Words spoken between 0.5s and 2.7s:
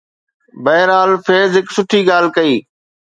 بهرحال، فيض هڪ سٺي ڳالهه ڪئي.